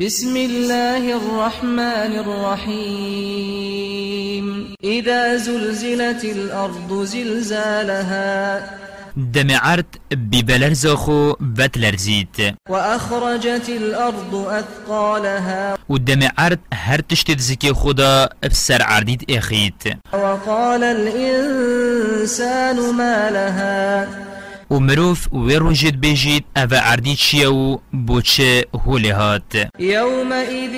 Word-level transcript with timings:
بسم 0.00 0.36
الله 0.36 1.16
الرحمن 1.16 2.12
الرحيم. 2.24 3.66
إذا 4.84 5.36
زلزلت 5.36 6.24
الأرض 6.24 7.02
زلزالها. 7.04 8.60
دم 9.16 9.50
عرض 9.50 9.84
ببلرزاخو 10.12 11.34
بتلرزيت. 11.40 12.36
وأخرجت 12.68 13.68
الأرض 13.68 14.34
أثقالها. 14.34 15.78
ودم 15.88 16.28
عرض 16.38 16.58
هر 16.74 17.00
تشتت 17.00 17.40
زكي 17.40 17.74
خدا 17.74 18.28
بسر 18.50 18.82
عرديد 18.82 19.30
إخيت. 19.30 19.82
وقال 20.12 20.84
الإنسان 20.84 22.76
ما 22.94 23.30
لها. 23.30 24.08
و 24.70 24.78
مروف 24.78 25.32
و 25.32 25.50
روجید 25.50 26.00
بیجید 26.00 26.44
أو 26.56 26.74
عردی 26.74 27.16
چیه 27.16 27.48
و 27.48 27.78
بوچه 28.06 28.64
هولی 28.74 29.10
هات 29.10 29.68
يومئذ 29.78 30.74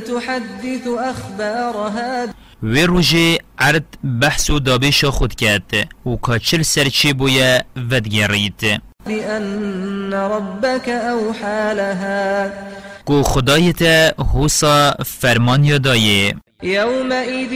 تحدث 0.00 0.86
أخبارها 1.10 2.26
و 2.62 2.76
روژه 2.76 3.38
عرد 3.58 3.84
بحث 4.20 4.50
و 4.50 4.58
دابش 4.58 5.04
خود 5.04 5.34
کرد 5.34 5.72
و 6.06 6.16
کاچل 6.16 6.62
سرچی 6.62 7.12
بویا 7.12 7.60
ودگرید 7.90 8.80
بأن 9.06 10.14
ربك 10.14 10.88
أوحى 10.88 11.74
لها. 11.74 12.50
کو 13.04 13.22
خدایت 13.22 13.82
حوصا 14.18 14.94
فرمان 15.06 15.64
یادایه 15.64 16.34
يومئذ 16.62 17.52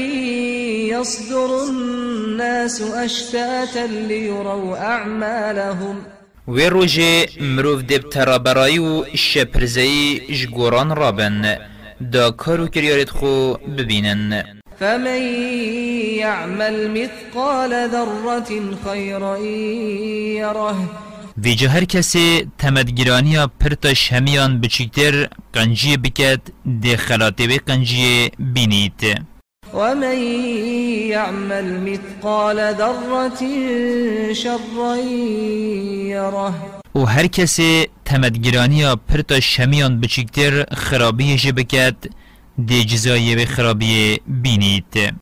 يصدر 0.91 1.65
الناس 1.69 2.83
أشتاتا 2.83 3.87
ليروا 3.87 4.77
أعمالهم. 4.77 5.97
و 6.48 6.59
روژه 6.59 7.27
مروف 7.41 7.83
دب 7.83 8.11
ترابرایی 8.11 8.79
و 8.79 9.05
شپرزایی 9.15 10.20
جگوران 10.34 10.97
رابن 10.97 11.59
دا 12.12 12.30
کارو 12.30 12.66
کریارت 12.66 13.11
خو 13.11 13.55
ببینن. 13.55 14.45
فمن 14.81 15.22
يعمل 16.19 16.91
مثقال 16.91 17.91
ذرة 17.91 18.50
خيرا 18.84 19.37
يره 20.39 21.08
ویجا 21.44 21.69
هر 21.69 21.84
کسی 21.84 22.50
تمدگیرانی 22.58 23.36
پرتاش 23.61 24.12
همیان 24.12 24.61
بچیکتر 24.61 25.28
قنجی 25.53 25.97
بکد 25.97 26.41
ده 26.83 26.97
خلاته 26.97 27.47
به 27.47 27.58
قنجی 27.58 28.31
بینید 28.39 29.25
ومن 29.75 30.19
يعمل 31.14 31.81
مثقال 31.81 32.75
ذرة 32.75 33.41
شرا 34.33 34.97
يره 36.12 36.55
و 36.94 37.05
هر 37.05 37.27
کسی 37.27 37.89
تمدگیرانی 38.05 38.97
پرتاش 39.09 39.61
همیان 39.61 40.00
بچیکتر 40.00 40.64
خرابی 40.75 41.36
جه 41.36 41.53
بکد 41.53 41.97
ده 42.69 42.84
جزایی 42.84 43.34
به 43.34 43.47
خرابی 43.47 44.20
بینید 44.27 45.14